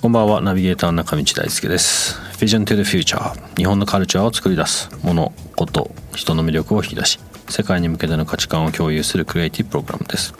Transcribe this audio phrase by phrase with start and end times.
[0.00, 2.14] こんばんはナビゲーター中道大輔です。
[2.38, 7.18] Vision to the Future 日本のカルチャーを作り出すものこと人の魅力を引き出し
[7.48, 10.34] 世界に向けての価値観を共有するクリエイティブプログラムです。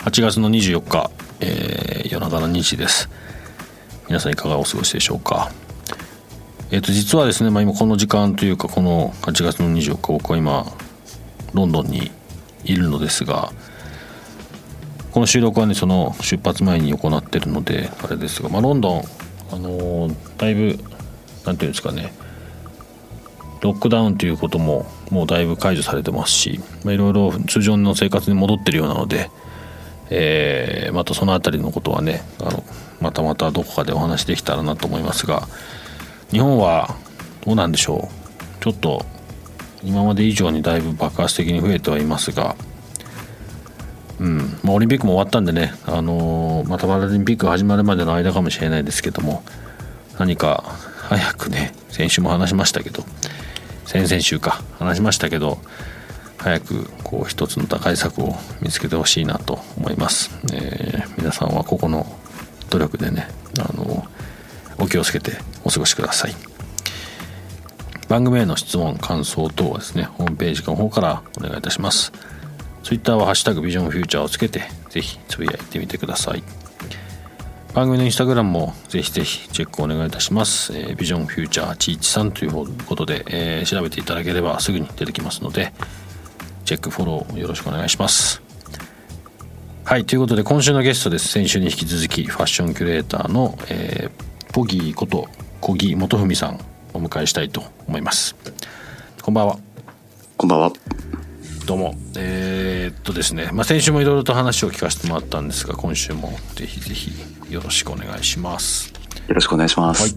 [0.00, 3.08] 8月の24日、えー、夜中の2時です。
[4.08, 5.52] 皆さんいかがお過ごしでしょうか？
[6.72, 10.66] えっ、ー、と実はですね、まあ、今この時間というかこの8月の24日僕は今
[11.54, 12.10] ロンドンに
[12.64, 13.52] いるのですが
[15.12, 19.02] この収録はねその出発前に行ってるのであれですが、まあ、ロンドン、
[19.52, 20.78] あのー、だいぶ
[21.44, 22.12] 何ていうんですかね
[23.60, 29.30] ロックダウンということももうだいぶ解除されてますし、まあ、いろいろ通常の生活に戻ってるようなので、
[30.10, 32.64] えー、またその辺りのことはねあの
[33.00, 35.48] またまたどこかでお話できたらなと思いますが
[36.30, 36.94] 日本は
[37.44, 38.08] どうなんでしょ
[38.60, 38.62] う？
[38.62, 39.04] ちょっと
[39.82, 42.54] 今まで以上にだいぶ爆発的に増えてはいますが
[44.20, 44.38] うん。
[44.62, 49.42] まあ、オリンピックも終わったんでね、あのー、またパラリンピック始まるまでの間かもしれないですけども
[50.18, 50.62] 何か
[51.08, 53.02] 早くね先週も話しましたけど
[53.86, 55.58] 先々週か話しましたけど
[56.36, 62.06] 早くこう一つの打開策を見つけてほしいなと思います、えー、皆さんはここの
[62.68, 65.32] 努力でね、あのー、お気をつけて
[65.64, 66.34] お過ごしください。
[68.08, 72.12] 番組への質問感想等はですねホームページの方からお願いいたします。
[72.82, 76.42] ツイッターはハッシュタグビジョンフューチャーをつけて、ぜひつぶやいてみてください。
[77.74, 80.76] 番組のインスタグラムもぜひぜひチェックお願いいたします。
[80.76, 82.52] えー、ビジョンフューチャーちいちさんという
[82.84, 85.72] ことで、えー、調べていただければすぐに出てきますので、
[86.64, 88.42] チェック、フォローよろしくお願いします。
[89.84, 91.28] はい、ということで今週のゲストです。
[91.28, 95.28] 先週に引き続きファッションキュレーターの、えー、ポギーこと
[95.60, 96.60] 小木元文さん
[96.92, 98.34] お迎えしたいと思います。
[99.22, 99.58] こんばんは。
[100.36, 100.72] こんばんは。
[101.66, 101.94] どうも。
[102.16, 106.32] えー、っとですね、まあ、先週もいろいろと話を聞かせてもらったんですが今週も。
[106.54, 107.12] ぜひぜひ
[107.52, 109.00] よろしくお願いします。
[109.30, 110.12] よろしくお願いします、はい、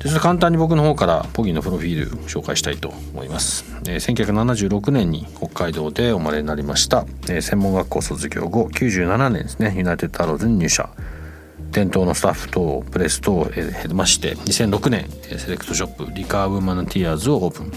[0.00, 10.90] でそれ簡単に僕の方からポギーのプロフィール紹介したいと思います、えー、1976年に北海道でお生まれになりました、えー、専門学校卒業後97年ですねユナイテッドアローズに入社。
[11.70, 17.72] 店頭のスタッフ等プレス等を経まして2006年セレクトショップリカー、ウーマン&ティアーズをオープン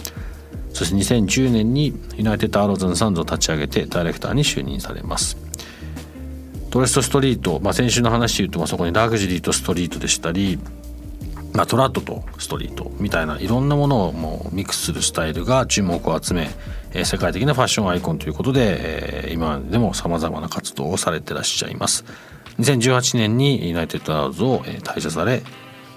[0.75, 5.37] そして2010年にユナイテッドアローズ&サンズを立ち上げてディレクターに就任されます。
[6.69, 10.59] ドレスとストリート、まあ、先週の話で言うと、ま、そこにラグジュアリーとストリートでしたり、
[11.53, 16.49] まあ、トラッドとストリートみたいないろんなものをもうミックスするスタイルが注目を集め、
[16.93, 22.03] え、世界的なファッションアイコンということで、え、今でもさまざまな活動をされてらっしゃいます。
[22.59, 25.43] 2018年にユナイテッドアローズを退社され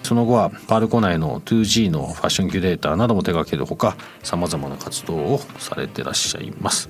[0.08, 6.88] その後はパルコ内の 2G のファッションキュレーターなども手掛けるほかさまざまな活動をされてらっしゃいます。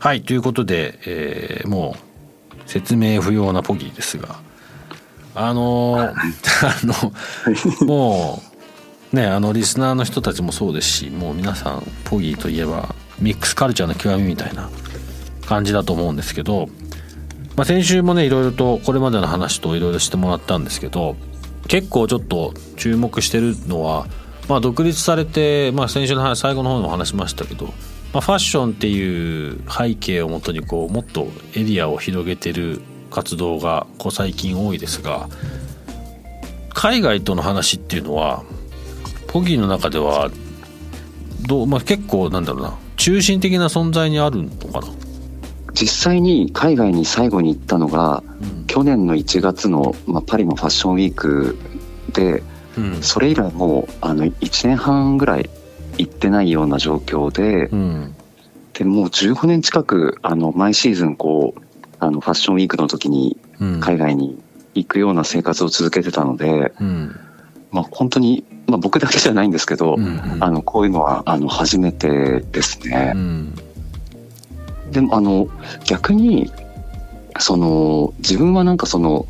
[0.00, 4.40] はいということで、えー、もう説明不要なポギーですが
[5.36, 6.10] あのー、
[6.66, 8.42] あのも
[9.12, 14.70] うねあのリスナーの人たちもそうですしもう皆さんポギーといえばミックスカルチャーの極みみたいな
[15.46, 16.68] 感じだと思うんですけど、
[17.54, 21.14] まあ、先週もねいろいろとこれまでの話といろいろしてもらったんですけど
[21.68, 24.06] 結構ちょっと注目してるのは、
[24.48, 27.66] まあ、独立されて、まあ、先週の最後の方にも話しましたけど、
[28.12, 35.28] まあ、ファッションっていう背景をもとにこうもっとエリアを広げてる活動がこう最近多いですが
[36.70, 38.42] 海外との話っていうのは
[39.28, 40.30] ポギーの中では
[41.46, 44.88] どう、まあ、結構なんだろうな中心的な存在にあるのかな？
[45.72, 51.58] 実際に海外に最後に行ったのが、うん、去年の1月の、まあ、パリのファッションウィーク
[52.14, 52.42] で、
[52.78, 55.50] うん、それ以来もうあの1年半ぐらい
[55.98, 58.14] 行ってないような状況で、うん、
[58.72, 61.62] でもう15年近くあの毎シーズンこう
[61.98, 63.36] あのファッションウィークの時に
[63.80, 64.40] 海外に
[64.74, 66.72] 行くような生活を続けてたので、
[67.70, 70.08] まあ、本当に、まあ、僕だけじゃないんですけど、うんう
[70.38, 73.12] ん、あのこういうのはあの初めてですね。
[74.92, 75.48] でもあの
[75.84, 76.50] 逆に
[77.38, 79.26] その自分はなんかその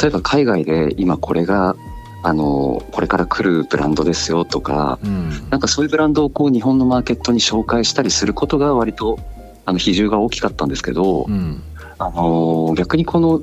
[0.00, 1.76] 例えば海外で今これが
[2.22, 9.18] あのこれから来るブランドですよとか、うん、なんかそういうブランドをこう日本のマーケットに紹介したりすることが割と
[9.64, 11.62] あの比重が大きかったんですけど、うん、
[11.98, 13.42] あの逆にこの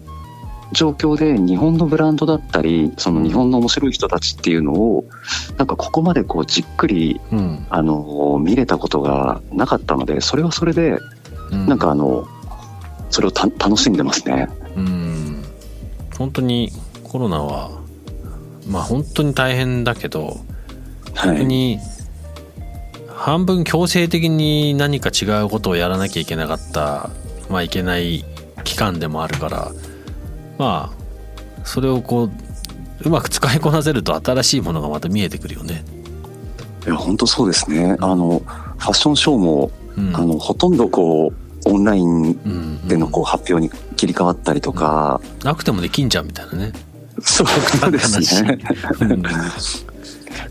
[0.73, 5.05] 状況で日本のブランドだったりその日本の面白い人たちっていうのを
[5.57, 10.97] なんかここまでこうじっくり、うん、あの見れたことがなかったのでそれはそれで、
[11.51, 12.27] うん、なんかあの
[13.13, 14.49] それを楽しんでますね。
[14.75, 15.43] うん
[16.17, 16.71] 本当に
[17.03, 17.69] コロナは
[18.67, 20.37] まあ本当に大変だけど
[21.13, 21.77] 逆に
[23.07, 27.11] 半分強制的に何か違うことをやらなきゃいけなかった
[27.51, 28.25] まあいけない
[28.63, 29.71] 期間でもあるから
[30.57, 32.31] まあそれをこう
[33.05, 35.83] うまく使いこなせると新しいものがまた見えてくるよね。
[36.87, 46.73] いや本当そうですねあのファッションショーも、うん、あのほとんどこうオンラインでのこう発表に切り替わったりとか、うんうん、なくてもできんじゃんみたいなね。
[47.21, 48.59] そうですね。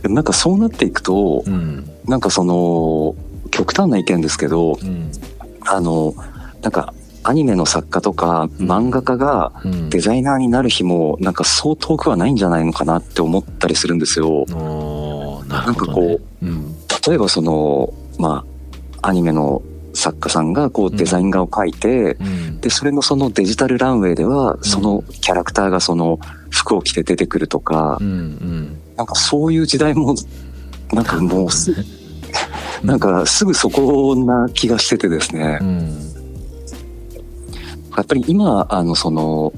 [0.05, 3.15] なんかそうなっていくと、うん、なんかその
[3.51, 5.11] 極端な意見ですけど、うん、
[5.61, 6.15] あの
[6.63, 6.95] なんか
[7.25, 9.53] アニメの作家とか漫画家が
[9.91, 14.45] デザイナーになる日もなんかそう遠くはないんじゃないのかなって思ったりするんですよ。
[15.49, 16.75] な、ね,、んかこう、うん、
[17.07, 18.45] 例えばそのま
[19.03, 19.63] あアニメの
[20.03, 26.19] 作家さんがこうデザイン画を描いて、うん、でそれのそのデジタルランウェイではそのキャラクターがその
[26.51, 30.17] 服を着て出てくるとか、うんうん、なんかそういう時代も
[30.93, 31.73] なんかもうす
[32.83, 35.79] なんかすぐそこな気がしててですね、うん、
[37.97, 39.53] やっぱり今あのその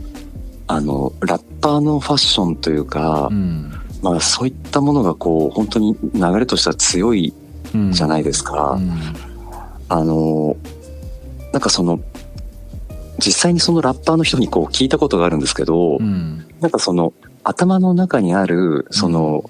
[0.67, 7.33] あのラッパーのファッションというか、うん、まあそういったものがこう本当に流れとしては強い
[7.93, 8.79] じゃないですか。
[9.95, 10.57] あの
[11.53, 12.01] なんかその
[13.19, 17.13] 実際にそのラッパーの人にこう聞いたことがあるんですけど、うん、なんかその
[17.45, 19.49] 頭の中にあるその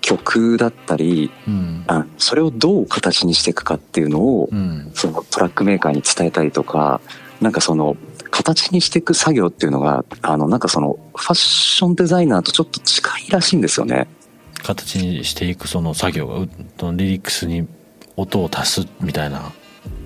[0.00, 7.00] 曲だったり、うん、あそれをどう形にしていくかっていうのを、うん、そのトラックメーカーに伝えたりとか
[7.40, 7.96] なんかその
[8.30, 14.06] 形にしていく作業っていうのがあのなんかそのファッションデザイナーとちょっと近いらしいんですよね。
[14.62, 17.66] 形にしていくその作業がリリックスに
[18.16, 19.52] 音を足すみたいな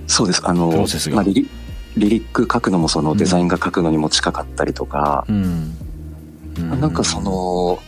[0.07, 0.41] そうです。
[0.45, 1.49] あのまあ、リリ
[1.97, 5.77] リリック書くのもそのデザインが書くのにも近かったりとか、うん。
[6.57, 7.79] うん、なんかその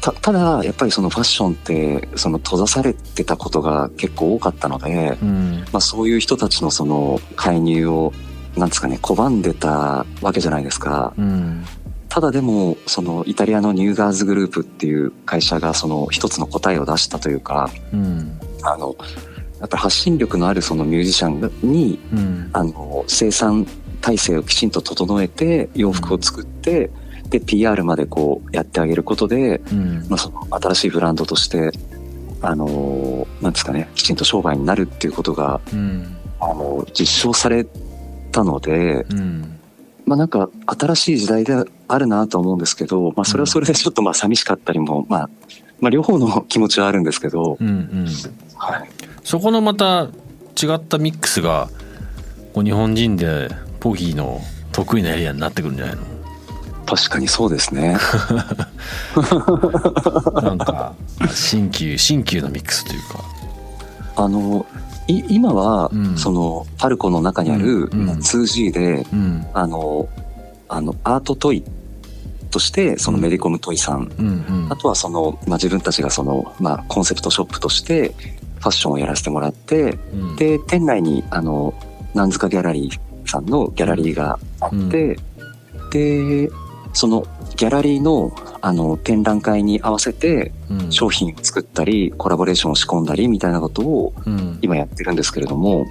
[0.00, 8.12] たただやっぱりそのファッションってその閉ざされてたことが結構多かったので、うん、まあ、そういう人たちのその介入を
[8.56, 11.12] なんですかね拒んでたわけじゃないですか。
[11.18, 11.64] うん、
[12.08, 18.94] ただでもそのイタリアのニューガーズグループっていう会社がその一つの答えを出したというか、うん、あの
[19.60, 23.66] やっぱり発信力のあるそのミュージシャンに、うん、あの生産
[24.00, 26.90] 体制をきちんと整えて洋服を作って、
[27.24, 31.72] うん、で PR までこうやってあげることで、うん、まあ、その新しいブランドとして
[32.42, 35.60] あのなんですかねきちんと商売になるっていうことが、
[36.38, 37.66] あの実証され
[38.30, 39.06] たので、
[40.04, 45.30] まあなんか新しい時代であるなと思うんですけど、まあそれはそれでちょっとまあ寂しかったりも、まあ、
[45.80, 48.06] まあ両方の気持ちはあるんですけど、うんうん、
[48.56, 48.88] はい、
[49.26, 50.08] そこのまた違
[50.74, 51.68] ったミックスが
[52.54, 53.48] こう日本人で
[53.80, 54.40] ポギーの
[54.70, 56.02] 得意なエリアになってくるんじゃないの？
[56.86, 57.98] 確かにそうですね。
[60.32, 60.94] なんか
[61.34, 63.24] 新旧新旧のミックスというか。
[64.14, 64.64] あの
[65.08, 70.08] い今は、うん、そのパルコの中にある 2G で、うん、あの
[70.68, 71.64] あのアートトイ
[72.52, 74.44] としてそのメディコムトイさん、うんうん。
[74.64, 81.74] うん、あとはその、まあ、自分たちがその、まあ、コンセプトショップとしてファッションをやらせてもらって、うん、で店内にあの
[82.14, 86.48] なんずかギャラリーさんのギャラリーがあって、うん、で
[86.92, 88.32] そのギャラリーの
[88.62, 90.52] あの展覧会に合わせて
[90.90, 94.12] 商品を作ったり、コラボレーションを仕込んだりみたいなことを
[94.60, 95.86] 今やってるんですけれども、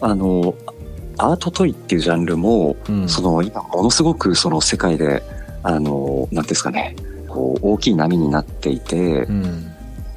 [0.00, 0.54] あの
[1.16, 2.76] アートトイっていうジャンルも、
[3.06, 5.22] その今ものすごくその世界で
[5.62, 6.94] あの何ですかね
[7.28, 9.26] こう大きい波になっていて、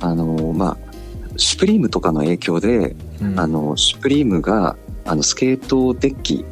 [0.01, 0.84] あのまあ
[1.37, 4.75] シュプリームとかの影響で、うん、あのシュプリームが
[5.05, 6.45] あのスケートデッキ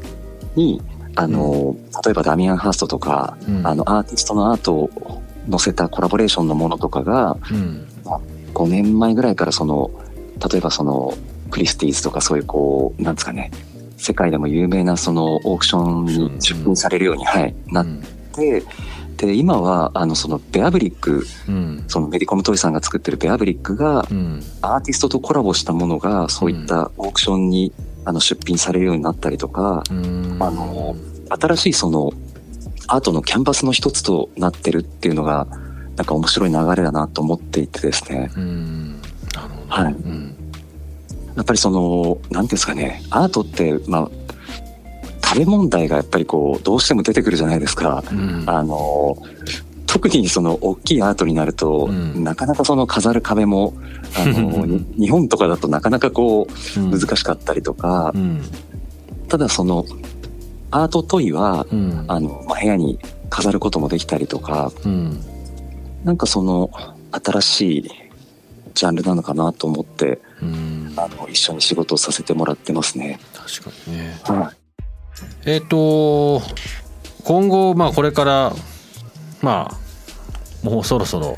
[0.56, 0.82] に
[1.16, 7.88] あの、うん、例えばダミアン・ハーストとか、うん、あのアーティストのアートを載せたコラボレーションのものとかが、うん、
[8.54, 9.92] 5年前ぐらいからその
[10.52, 11.14] 例えばその
[11.52, 13.52] クリスティーズとかそういうこうなんですかね
[13.98, 17.86] 世界でも有名なそのオークションに出品されるように、はい、なっ
[18.34, 18.64] て、
[19.18, 27.72] で今はあのそのベアブリック、うん、そのメディコムトイさんが作ってるベアブリックが、うん、アーティストとコラボしたものがそういったオークションに、
[28.06, 30.96] あの出品されるようになったりとか、あの
[31.30, 32.12] 新しいその
[32.88, 35.48] アートのキャンバスの一つとなってるっていうのが
[35.96, 38.30] なんか面白い流れだなと思っていてですね。
[39.70, 39.96] はい、
[41.36, 43.02] やっぱりその何ていうんですかね。
[43.10, 44.23] アートってまあ
[45.34, 48.04] 食べ問題がやっぱりこうどうしても出てくるじゃないですか。
[48.12, 49.18] うん、あの
[49.88, 53.74] 特にその大きいアートになると、うん、なかなかその飾る壁も
[54.16, 58.42] あの日本とかだとなかなかこう難しかったりとか、うん、
[59.28, 59.86] ただその
[60.70, 61.66] アートトイは、
[62.08, 63.00] あのま、部屋に
[63.30, 65.20] 飾ることもできたりとか、うん、
[66.04, 66.72] なんかその
[67.12, 67.92] 新しい
[68.74, 70.20] ジャンルなのかなと思って、
[70.96, 73.20] あの一緒に仕事をさせてもらってますね。
[73.34, 74.63] 確かにね、はい、
[75.46, 76.42] えっ、ー、と
[77.24, 78.54] 今後まあこれから
[79.42, 81.38] まあもうそろそろ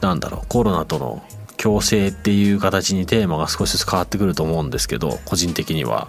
[0.00, 1.22] なんだろうコロナとの
[1.56, 6.08] 共生っていう形にテーマが少しずつ変わってくると思うんですけど個人的には。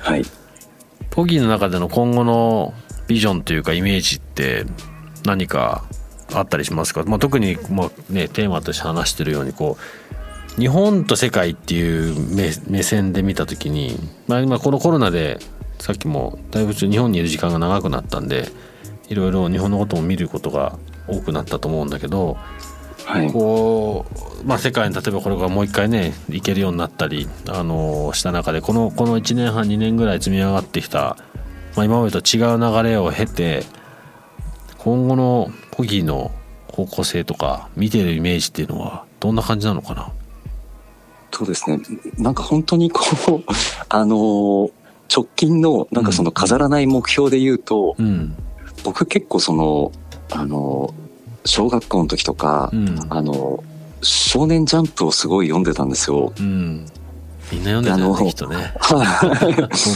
[0.00, 0.24] はい。
[1.10, 2.72] ポギーの中での今後の
[3.06, 4.64] ビジョンというかイメージって
[5.24, 5.84] 何か
[6.32, 9.76] あったりしますか、まあ、特に、まあね、テーマとして話してるようにこ
[10.56, 12.14] う日本と世界っていう
[12.68, 15.38] 目線で見た時に、まあ、今このコロナで
[15.78, 18.48] さっきもだいぶ日本にいる時間が長くなったんで
[19.08, 22.36] いろいろ日本のことも見ることが多くなったと思うんだけど、
[23.04, 24.04] はい、こ
[24.42, 31.16] う、まあ、世界に例えばこれがもう一回ね行けるようになったり、あのした中でこのこの1年半2年ぐらい積み上がってきた、
[31.74, 33.64] まあ、今までと違う流れを経て
[34.76, 36.30] 今後のポギーの
[36.70, 40.12] 方向性とか見てるイメージっていうのはどんな感じなのかな？
[41.30, 41.80] そうですね。
[42.16, 43.44] なんか本当にこう
[43.88, 44.70] あの
[45.14, 48.36] 直近のなんかその飾らない目標で言うと、うん、
[48.84, 49.92] 僕結構その
[50.30, 50.94] あの
[51.44, 53.64] 小学校の時とか、うん、あの
[54.02, 56.32] 少年ジャンプをすごい読んでたんですよ。
[56.38, 56.86] うん、
[57.50, 58.74] みんな読んでたよね、きっとね。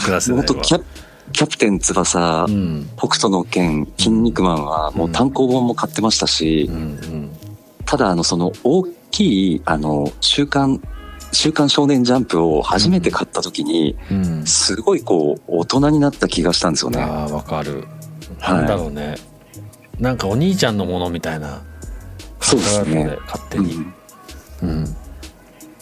[0.04, 0.83] クラスでキャ
[1.33, 6.76] キャプテン翼、うん、北斗の拳、筋肉マンはもう単行本も買ってましたし、うん。
[6.76, 7.31] うん、
[7.85, 10.81] ただあのその大きいあの週刊
[11.33, 13.97] 週刊少年ジャンプを初めて買った時に、
[14.45, 17.03] すごいこう大人になった気がしたんですよね。
[17.03, 17.85] ああわかる。
[18.41, 19.09] なんだろうね。
[19.09, 19.33] はい
[20.03, 21.62] なんかお兄ちゃんのものみたいな。
[22.41, 23.17] そうですね。
[23.27, 23.87] 勝手に。
[24.62, 24.97] うん、うん、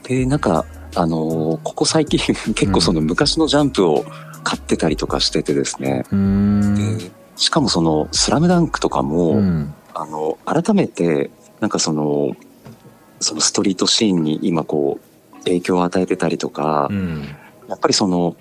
[0.03, 2.19] でなんかあのー、ここ最近
[2.55, 4.05] 結構その昔のジャンプを
[4.45, 11.31] 買ってたりとかしててですね、うん、でしかもその「スラムダンクとかも、うん、あの改めて
[11.61, 12.37] なんかその
[13.21, 15.10] そのストリートシーンに今こう
[15.45, 17.25] 影響を与えてたりとか、うん、
[17.69, 18.37] やっぱりその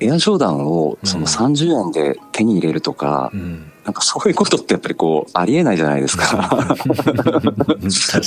[0.00, 6.66] エアジョーダンをその30円で手に入れるとか、うん、なんかそういうことってやっぱりこうありえないじゃないですか。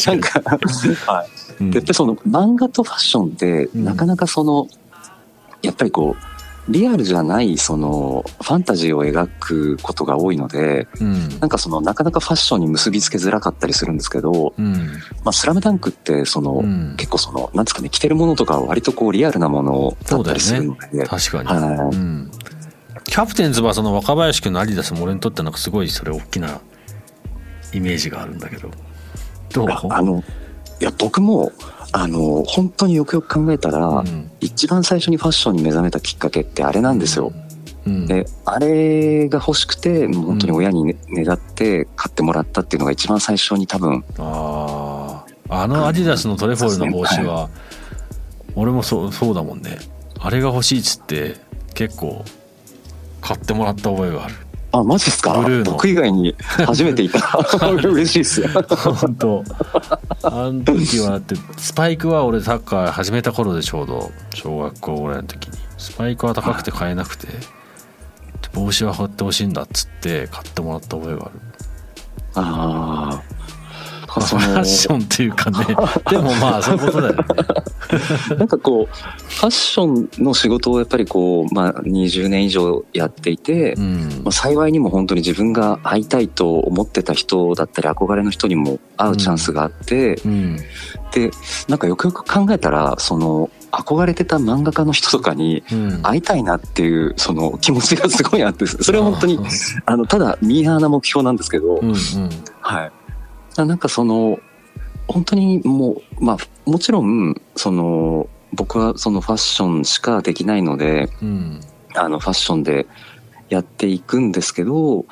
[0.08, 0.42] なんか、
[1.06, 1.64] はい。
[1.64, 4.68] やっぱりその漫画とファッションってなかなかその、
[5.62, 6.35] やっぱりこう
[6.68, 14.74] リアルじゃないそのファンタジーを描くことが多いので、うん、なんかそのなかなかファッションに結びつけづらかったりするんですけど、うん、
[15.24, 22.32] まあスラムダンクってその、うん、結構そのなんですかね着てるものとか割とこうリアルなものだったりするので、ね、確かに、はい、うん、
[23.04, 26.62] キャプテンズはその若林君のアディダスも俺にとってなんかすごいそれ大きな
[27.74, 28.72] イメージがあるんだけど。
[29.54, 29.68] どう？
[29.70, 30.24] あの
[30.82, 31.52] いや僕も
[31.98, 37.32] あの本当によくよく考えたら、うん、一番最初にファッションに目覚めたきっかけってあれなんですよ。
[37.88, 47.50] うん、であれが欲しくて本当に親に、ね、願って買ってもらったっていうのが一番最初に多分あああのアディダスのトレフォールの帽子は、
[48.56, 49.78] 俺もそうそうだもんね。
[50.20, 51.38] あれが欲しいっつって
[51.76, 52.26] 結構
[53.22, 54.36] 買ってもらった覚えがある
[54.80, 55.46] あ、マジっすか？
[55.66, 57.40] 僕以外に初めていた。
[57.68, 58.50] 嬉しいっすよ。
[59.00, 59.44] 本当。
[60.24, 65.58] あの時はだって、スパイクは俺サッカー始めた頃でちょうど、小学校ぐらいの時に。
[65.78, 67.28] スパイクは高くて買えなくて、
[68.54, 71.32] 帽子は買ってほしいんだっつって買ってもらった覚えがある。
[72.36, 73.35] ああ。
[74.22, 75.66] ファッションっていうかね。
[76.10, 77.24] でもまあそういうことだよね。
[78.38, 90.32] なんかこうファッションの仕事をやっぱりこう、まあ、20年以上やっていて、うん、まあ、幸いにも本当に自分が会いたいと思ってた人だったり憧れの人にも会うチャンスがあって、うん。
[90.32, 90.58] うん、
[91.14, 91.32] で
[91.68, 95.64] なんかよくよく考えたらその憧れてた漫画家の人とかに
[96.02, 99.40] 会いたいなっていうその気持ちがすごいあってそれは本当に
[99.86, 101.96] あのただミーハーな目標なんですけど、うんうん、
[102.62, 102.92] はい
[103.64, 104.40] なんかその
[105.08, 106.38] 本当にもうまあ
[106.70, 111.62] もちろんその僕はそのファッションしかできないので、うん、
[111.94, 112.88] あのファッションで
[113.50, 115.06] やっていくんですけど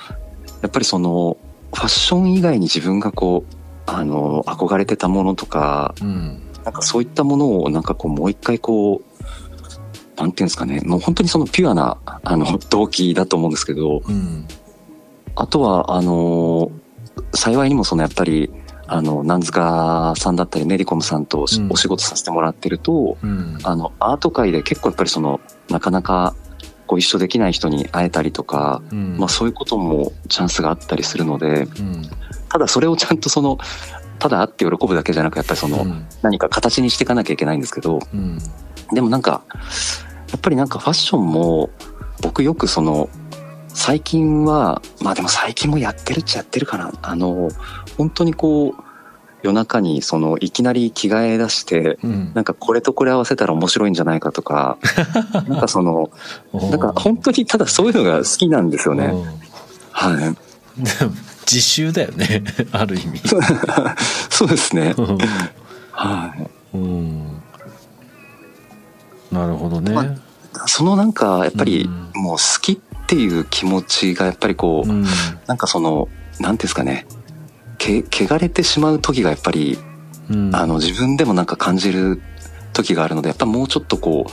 [0.61, 1.37] やっぱりその
[1.73, 14.47] ファッション以外に自分がこうあの憧れてたものとか、うん、なんかそういったものをなんかこうもう一回こうなんていうんですかねもう本当にそのピュアなあの動機だと思うんですけど、うん、
[15.35, 16.62] あとはあの
[17.33, 18.51] 幸いにもそのやっぱり
[18.87, 26.35] あの、南塚さんだったり、メディコムさんとお仕事させてもらってると、うん、あの、アート界で結構やっぱりその、なかなか
[26.85, 31.67] ご一緒できない人に会えたりとか、うん、まあそういうこともチャンスがあったりするので、
[32.49, 33.57] ただそれをちゃんとその、
[34.19, 35.85] ただ会って喜ぶだけじゃなく、やっぱりその、
[36.21, 37.99] 何か形にしていかなきゃいけないんですけど、
[38.91, 39.43] でもなんか、
[40.29, 41.69] やっぱりなんかファッションも、
[42.21, 43.09] 僕よくその、
[43.73, 46.93] 最近は、まあでも最近もやってるっちゃやってるかな。
[47.01, 47.49] あの、
[47.97, 48.83] 本当にこう、
[49.43, 54.77] 夜中にそのいきなり着替え出して、うん、なんかこれとこれ合わせたら面白いんじゃないかとか、
[55.47, 56.09] なんかその、
[56.53, 59.13] なんか本当にただそういうのが好きなんですよね。
[59.91, 60.35] はい。
[61.45, 63.21] 自習だよね、 ある意味。
[64.29, 64.95] そうですね。
[65.91, 66.33] は
[66.73, 66.77] い。
[66.77, 67.41] うん。
[69.29, 69.91] なるほどね。
[69.91, 75.05] まあ、そのなんかやっぱりもう好きっていう気持ちがやっぱりこう、うん、
[75.47, 77.05] なんかその、なんですかね、
[77.77, 79.77] け、汚れてしまう時がやっぱり、
[80.29, 82.21] うん、あの自分でもなんか感じる
[82.73, 84.31] 時があるので、やっぱもうちょっとこう、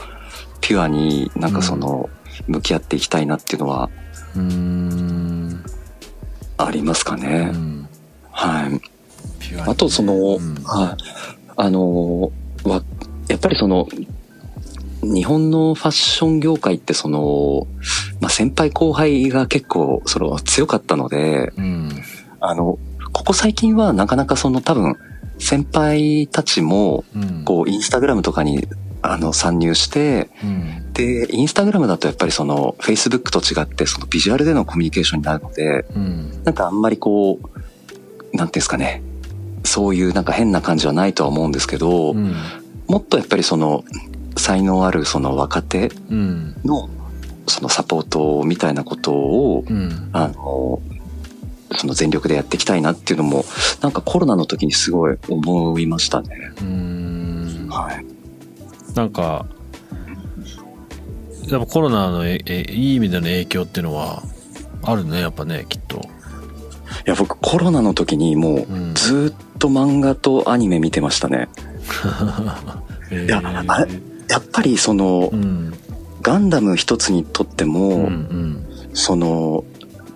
[0.61, 2.09] ピュアになんかその、
[2.47, 3.91] 向き合っていきたいなっていうのは、
[4.37, 5.65] うん、
[6.57, 7.51] ありますかね。
[7.53, 7.89] うん、
[8.31, 8.81] はい。
[9.67, 11.03] あとその、はい。
[11.57, 12.33] あの、
[12.65, 12.83] は、
[13.29, 13.89] やっぱりその、
[15.03, 17.67] 日本のファッション業界ってその、
[18.21, 21.91] まあ、先輩後輩が結構その強かったので、うん、
[22.41, 22.79] あの、
[23.13, 24.97] ここ最近はなかなかその多分
[25.39, 27.05] 先輩たちも、
[27.45, 28.69] こうインスタグラムとかに
[29.03, 39.03] あの参入して、うん、で、インスタグラムだとやっぱりそのフェイスブックと違ってそのビジュアルでのコミュニケーションになるので、うん、なんかあんまりこう、なんていうんですかね、
[39.65, 42.35] そういうなんか変な感じはないとは思うんですけど、うん、
[42.87, 43.85] もっとやっぱりその
[44.41, 45.91] 才能あるその若手
[46.65, 46.89] の
[47.47, 50.81] そのサポートみたいなことを、うん、あの
[51.77, 53.45] その全力でやっていきたいなっていうのも
[53.81, 56.53] なんかコロナの時にすごい思いましたね。
[57.69, 59.47] はい、なんか
[61.49, 62.39] やっぱコロナのえ
[62.71, 64.23] いい意味での影響っていうのは
[64.83, 65.99] あるねやっぱねきっと。
[67.07, 71.49] いや僕コロナの時にもうずっと漫画とアニメ見てましたね。
[73.13, 75.75] いやあれやっぱりその、うん、
[76.23, 79.65] ガンダム一つにとっても、うんうん、その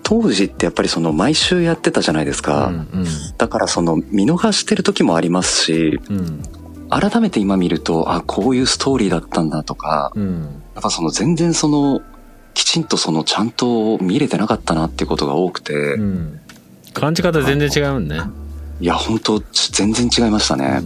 [0.04, 3.06] 当時ってやっぱりその毎週やってたじゃないですか、うんうん、
[3.38, 6.42] だからその見逃してる時もありますし、うん、
[6.90, 10.42] 改めて今見るとあこういうストーリーだったんだとか、うん、
[10.74, 12.02] やっぱその全然その
[12.52, 16.40] きちんとそのちゃんと見れてなかったなっていうことが多くて、うん、
[16.92, 18.20] 感じ方全然違うんね。
[18.80, 20.82] いや本当全然違いましたね、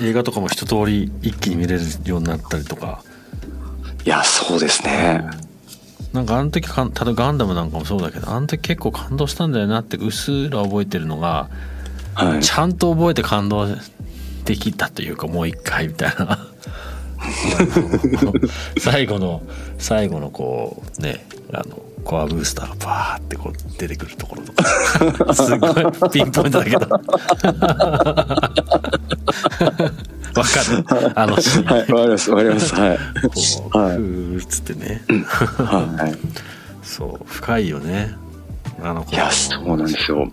[0.00, 3.02] 映画とかも一通り一気に見れるようになったりとか。
[4.04, 5.22] いやそうですね、
[6.14, 11.50] なんかあの時かただガンダムなんかもそうだけどあの時結構感動したんだよなってうっすら覚えてるのが、
[12.14, 13.66] はい、ちゃんと覚えて感動
[14.46, 16.46] できたというかもう一回みたいな。
[18.80, 19.42] 最後の
[19.78, 24.64] 最後のこうねあのコアブースターがバーってこう出てくるところとか。
[25.34, 25.72] すごい
[26.10, 26.78] ピンポイントだけど。
[26.80, 26.88] わ
[30.44, 30.84] かる。
[31.14, 31.64] あのシーン。
[31.66, 32.74] はいわかりますわかります。
[32.74, 32.98] はい。
[32.98, 33.02] こ
[33.74, 35.02] う、はい、ふーっつってね、
[35.58, 36.14] はい、
[36.82, 38.14] そう深いよね。
[38.82, 40.24] あのいやそうなんですよ、う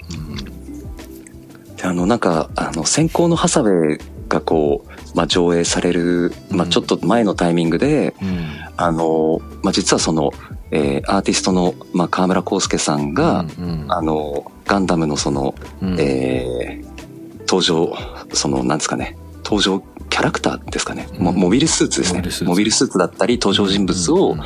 [1.86, 3.98] ん、あのなんかあの先行のハサウェイ
[4.30, 8.46] がこうまあ、上映される、まあ、ちょっと前のタイミングで、うん、
[8.78, 10.32] あの、まあ、実はその、
[10.72, 17.96] えー、アーティストの、まあ、河村康介さんが、うんうん、あの、ガンダムのその、うん、えー、登場、
[18.34, 22.48] その、なんですかね、登場キャラクターですかね、うん、モビルスーツですね。
[22.48, 22.98] モビルスーツ。
[22.98, 24.44] だったり、登場人物を、うんうん、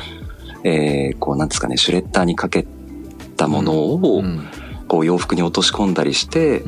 [0.64, 2.66] えー、こう、なんですかね、シュレッダーにかけ
[3.36, 4.46] たものを、うん、
[4.86, 6.62] こう、洋服に落とし込んだりして、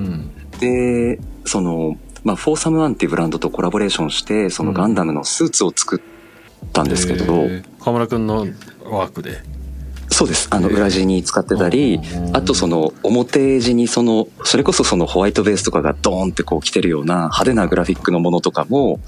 [0.59, 6.14] で、その、まあ、フォーサムワンっていうブランドとコラボレーションして、そのガンダムのスーツを作っ
[6.73, 8.47] たんですけど、うん、河村くんの
[8.85, 9.43] ワークで
[10.15, 10.47] そうです。
[10.53, 12.01] あの、裏地に使ってたり、
[12.33, 19.01] あとその、表地にその、それこそそのホワイトベースとかがドーンってこう来てるような派手なグラフィックのものとかも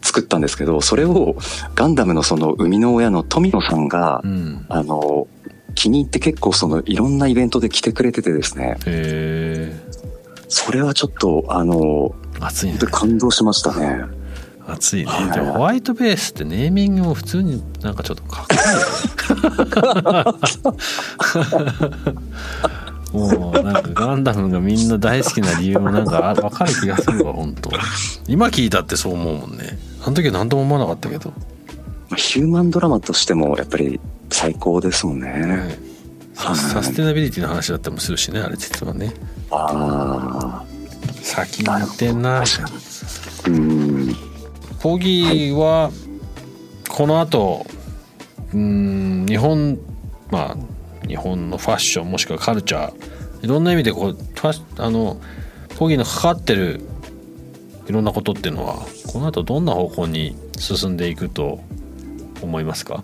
[0.00, 1.36] 作ったんですけど、それを
[1.74, 5.28] ガンダムのその生みの親の富野さんが、うん、あの、
[5.74, 8.78] 気に入って結構そのいろんなイベントで来てくれててですね。
[10.48, 12.78] それはちょっと、あの、熱いね。
[12.78, 14.04] 感動しましたね。
[14.68, 15.12] 熱いね。
[15.32, 18.54] でもホワイトベースってネーミングも普通になんかちょっとかっこ
[23.12, 23.12] い。
[23.12, 23.16] い。
[23.16, 27.70] もうなんかガンダムがみんな大好きな理由もなんか分かる気がするわ本当
[28.28, 29.78] 今聞いたってそう思うもんね。
[30.04, 31.32] あの時は何とも思わなかったけど。
[32.16, 34.00] ヒューマンドラマとしてもやっぱり
[34.30, 35.78] 最高ですもんね、ね。
[36.34, 39.14] サステナビリティの話だったりもするしねあれ実はね。
[39.50, 40.64] ああ
[41.22, 42.42] 先に行ってんな。
[43.46, 44.16] うん
[44.86, 45.90] ポギーは
[46.88, 47.66] この後
[48.54, 49.80] うん日本
[50.30, 55.20] まあ日本のファッションもしくはカルチャーいろんな意味でこうファッあの
[55.76, 56.82] ポギーのかかってる
[57.88, 58.76] いろんなことっていうのは
[59.08, 61.58] この後どんな方向に進んでいくと
[62.40, 63.02] 思いますか、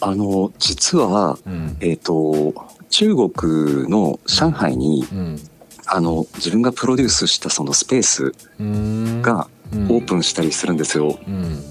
[0.00, 1.76] あの実は、うん。
[1.80, 2.54] えっ、と
[2.88, 5.38] 中国の上海に、うん、
[5.86, 8.32] あの自分がプロデュースしたそのスペース
[9.20, 11.18] がオオープンしたりするんですよ。
[11.26, 11.62] うん。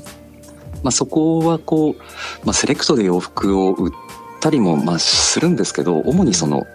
[0.84, 1.96] まあ、そこはこう、
[2.46, 3.92] まあ、セレクトで洋服を売っ
[4.42, 6.68] たりもまあするんですけど主にその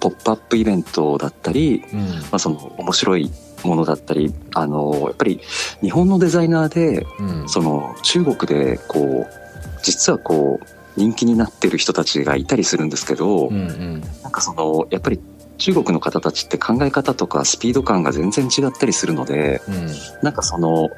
[0.00, 2.00] ポップアップイベントだったり、うん。
[2.00, 3.30] まあ、その面白い
[3.64, 5.40] ものだったりあのやっぱり
[5.80, 7.48] 日本のデザイナーでうん。
[7.48, 9.46] その中国でこう
[9.82, 14.00] 実はこう人気になってる人たちがいたりするんですけど、うんうん。
[14.22, 15.20] なんかそのやっぱり
[15.58, 19.88] 中国の方たちって考え方とかスピード感が全然違ったりするのでうん。
[20.22, 20.90] なんかその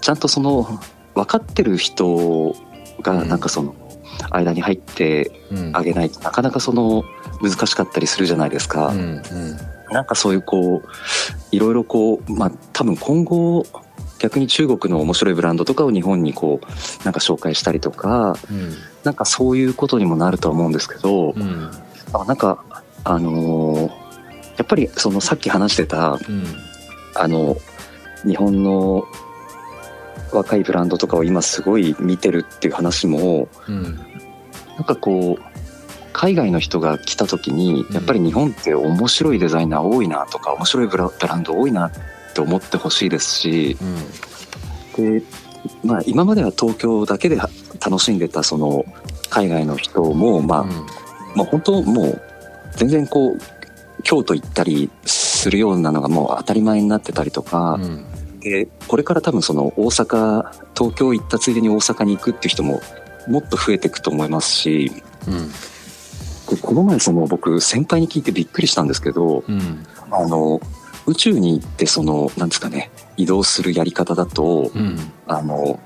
[0.00, 0.66] ちゃんとその
[1.14, 2.54] 分かってる人
[3.02, 3.74] がなんかその
[4.30, 5.70] 間に入ってうん。
[5.74, 7.04] あげないとなかなかその
[7.40, 8.88] 難しかったりするじゃないですか。
[8.88, 9.22] うんうん。
[9.90, 10.88] なんかそういうこう
[11.54, 13.64] いろいろこうまあ多分今後
[14.18, 18.74] 逆に中国の面白いブランドとかを日本にこうなんか紹介したりとかうん。
[19.04, 21.70] なんかそういうことにもなるとは思うんですけど、うん。
[22.12, 22.64] あなんか
[23.04, 24.04] あのー
[24.56, 26.44] やっぱりそのさっき話してたうん。
[27.16, 27.56] あの
[28.26, 29.04] 日本の
[30.32, 33.82] 若いブランドとかを今すごい見てるっていう話もうん。
[34.76, 35.42] なんかこう
[36.12, 41.92] 海外の人が来た時にやっぱり日本って面白いデザイナー多いなとか面白いブラブランド多いなっ
[42.34, 43.76] て思ってほしいですし
[44.96, 45.20] うん。
[45.20, 45.22] で、
[45.84, 48.84] まあ、今までは東京だけで楽しんでたその
[49.30, 50.68] 海外の人もまあ、うん。
[51.34, 52.22] まあ本当もう
[52.76, 53.38] 全然こう
[54.02, 58.04] 京都行ったりするようなのがもう当たり前になってたりとか、うん。
[58.40, 62.82] でこれから多分その大阪東京行ったついでに大阪に行くっていう人も
[63.26, 64.92] もっと増えていくと思いますし
[65.26, 65.48] うん。
[66.54, 69.86] でこの前その僕先輩に聞いてびっくりしたんですけどうん。
[70.10, 70.60] あの
[71.06, 74.98] 宇宙に行ってそのなんですかね移動するやり方だとうん。
[75.26, 75.80] あの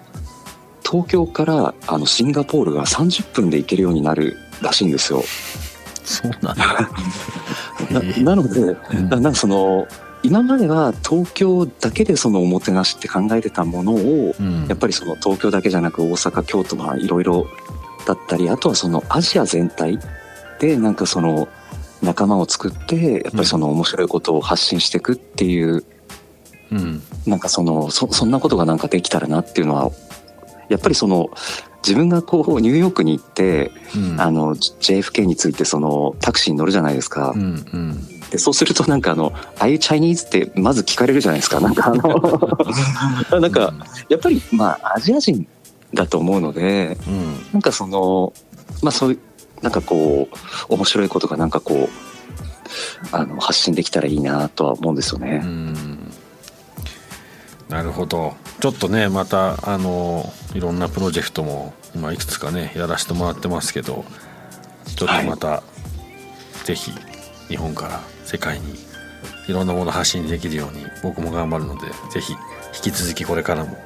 [0.84, 5.22] 東京からあのシンガポールが30分で行けるようになるらしいんですよ。
[6.08, 6.90] そうなんだ。
[8.24, 9.08] ななのでうん。
[9.08, 9.86] ななんかその
[10.22, 14.66] 今までは東京だけでそのおもてなしって考えてたものをうん。
[14.68, 17.46] やっぱりその東京だけじゃなく大阪京都まあいろいろ
[18.06, 19.98] だったりあとはそのアジア全体
[20.60, 21.48] でなんかその
[22.02, 25.84] 仲間を作ってやっぱりその面白いことを発信していくっていう
[26.72, 27.02] うん。
[27.26, 29.90] なんかそのそそんなことがなんかできたらなっていうのは
[30.68, 31.30] やっぱりその
[31.88, 34.20] 自分がこうニューヨークに行ってうん。
[34.20, 37.32] あの JFK についてそのタクシーに乗るじゃないですか。
[37.34, 37.38] う。
[37.38, 38.20] んうん。
[38.30, 41.60] でそうするとなんかあの「ああいう Chinese」ってまず聞かれるじゃないですか。
[41.60, 43.72] なんかあの なんか
[44.10, 45.46] やっぱりまあアジア人
[45.94, 47.46] だと思うのでうん。
[47.54, 48.34] なんかその
[48.82, 49.18] まあそういう
[49.62, 50.28] なんかこ
[50.68, 55.38] う面白いことがなんかこうあの発信できたらいいなとは思うんですようね。
[55.38, 56.12] ん。
[57.70, 58.34] なるほど。
[58.60, 64.04] ちょっとねまたあのいろんなプロジェクトも今いくつかねやらせてもらってますけど
[64.96, 65.62] ちょっとまた、
[66.64, 66.92] ぜひ
[67.48, 68.74] 日本から世界に
[69.46, 72.38] いろんなものを発信できるように僕も頑張るのでぜひ引
[72.82, 73.78] き続きこれからも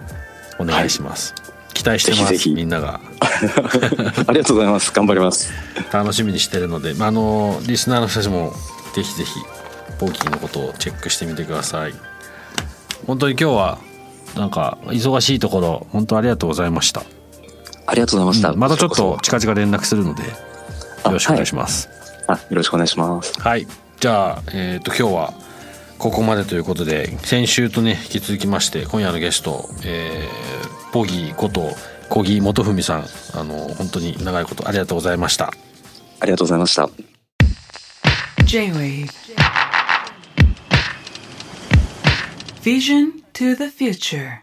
[0.59, 1.35] お願いします、
[1.75, 2.55] 期待してますぜひぜひ。
[2.55, 3.01] みんなが。
[4.27, 4.93] ありがとうございます。
[4.93, 5.53] 頑張ります。
[5.93, 8.55] 楽しみにしてるので、まあ、あのリスナーの人たちも
[8.95, 9.41] ぜひぜひ
[9.99, 11.95] ポーキーのことをチェックしてみてください。
[13.07, 13.79] 本当に今日は
[14.37, 17.03] なんか忙しいところ本当ありがとうございました、
[17.87, 18.51] ありがとうございました。
[18.51, 20.29] うんまたちょっと近々連絡するのでよ
[21.05, 21.89] ろしくお願いします。
[22.27, 23.41] そあよろしくお願いします。
[23.41, 23.67] はい、
[24.01, 25.35] じゃあ、えー、と今日は
[25.99, 31.71] ここまでということで先週とね引き続きまして今夜のゲスト、えー、ポギーこと
[32.09, 33.07] 小木元文さん。
[33.35, 35.53] あの本当に長いことありがとうございました。
[36.21, 36.89] ありがとうございました。
[38.45, 39.09] J-Wave.
[42.63, 44.43] Vision to the future.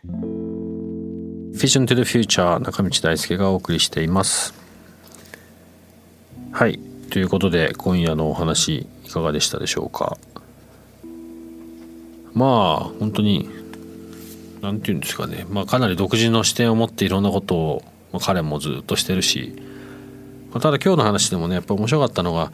[1.54, 4.54] Vision to the Future 中道大輔がお送りしています。
[6.52, 6.80] はい。
[7.12, 10.18] ということで今夜のお話いかがでしたでしょうか。
[12.34, 13.50] まあ本当に
[14.62, 19.56] 何て言うんですかね、まあ、かなり独自の視点を持っていろんなことを、まあ彼もずっとしてるし、
[20.52, 22.52] まただ今日の話でもねやっぱ面白かったのが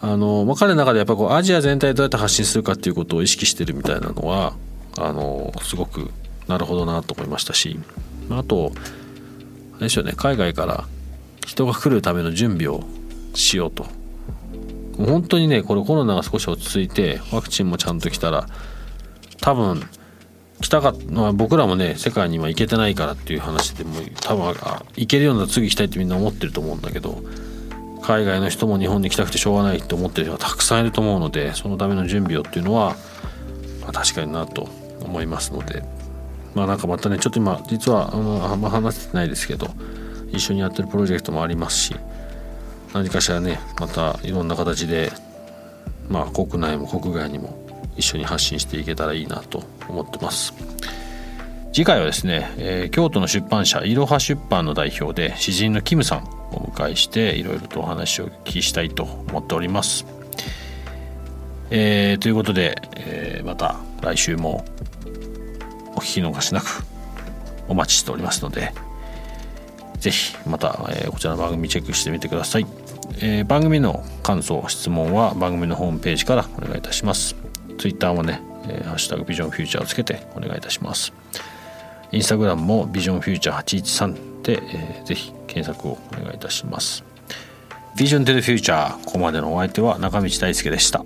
[0.00, 4.54] あの、まあ、彼の中でやっぱこうアジア全体どうやって発信するかっていうことを意識してるみたいなのは
[5.00, 6.10] あのすごく
[6.48, 7.78] なるほどなと思いましたし
[8.30, 8.72] あと
[9.72, 10.84] あれですよね海外から
[11.46, 12.84] 人が来るための準備を
[13.34, 13.86] しようと。
[15.06, 18.46] 本当にねこれコロナが少し落ち着いてワクチンもちゃんと来たら
[19.40, 19.82] 多分
[20.60, 24.54] 来たか、まあ、僕らもね世界には行けてないからっていう話でも多分
[24.96, 27.22] 行けるような次行きたいってみんな思ってると思うんだけど
[28.02, 32.96] 海外の人も日本に来たくてしょうがないって思ってる人がたくさんいると思うのでそのための準備をっていうのは、
[33.80, 34.68] まあ、確かになと
[35.10, 35.82] 思いますので。
[36.54, 39.68] まあなんかまたねちょっと今実はあのあんま話せてないですけど
[40.32, 41.96] 一緒にやってるプロジェクトもありますし
[42.92, 45.12] 何かしらねまたいろんな形で
[46.08, 47.56] まあ国内も国外にも
[47.96, 50.54] 一緒に発信していけたらいいなと思ってます。
[51.72, 60.04] 次回はですね、えー、京都の出版社いろは出版の代表で詩人のキムさんをお迎えしていろいろとお話をお聞きしたいと思っております、
[61.70, 64.64] えー、ということで、えー、また来週も
[66.00, 66.82] お聞き逃しなく
[67.68, 68.72] お待ちしておりますので
[69.98, 72.66] ぜひまた、えー、こちらの番組チェックしてみてください、
[73.20, 77.36] えー、番組の感想質問は番組のホームページからお願いいたします。
[77.78, 81.12] Twitter もね、えー、ハッシュタグビジョンフューチャーをつけてお願いいたします。
[82.12, 87.04] インスタグラムもビジョンフューチャー813で、えー、ぜひ検索をお願いいたします。
[87.96, 91.00] ビジョン to the Future ここまでのお相手は中道大輔でした。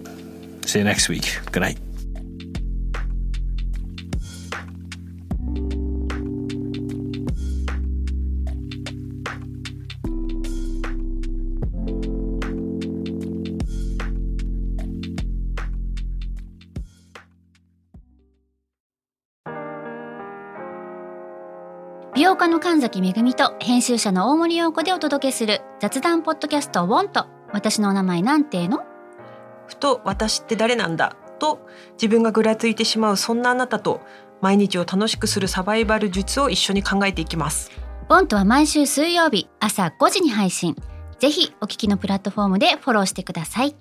[0.63, 1.23] See you next week.
[1.51, 1.84] Good night.
[22.85, 28.85] 崎めぐみと編集者の大森洋子でお届けする雑談ポッドキャストウォンと私のお名前なんての？
[29.67, 31.17] ふと私って誰なんだ？
[31.39, 34.03] と自分がぐらついてしまうそんなあなたと
[34.43, 37.71] 毎日を楽しくするサバイバル術を一緒に考えていきます。
[38.07, 40.77] ボントは毎週水曜日朝5時に配信。
[41.19, 43.75] ぜひお聞きのプラットフォームでフォローしてください